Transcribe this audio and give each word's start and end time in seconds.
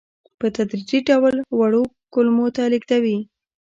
په 0.39 0.45
تدریجي 0.55 0.99
ډول 1.09 1.35
وړو 1.59 1.83
کولمو 2.13 2.47
ته 2.55 2.63
لېږدوي. 2.71 3.17